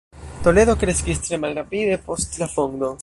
Toledo 0.47 0.75
kreskis 0.83 1.21
tre 1.27 1.39
malrapide 1.43 2.01
post 2.09 2.39
la 2.45 2.49
fondo. 2.57 2.91